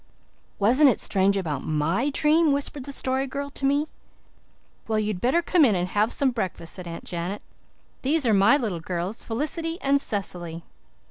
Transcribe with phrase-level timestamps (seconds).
[0.57, 3.87] "Wasn't it strange about MY dream?" whispered the Story Girl to me.
[4.87, 7.43] "Well, you'd better come in and have some breakfast," said Aunt Janet.
[8.01, 10.63] "These are my little girls Felicity and Cecily."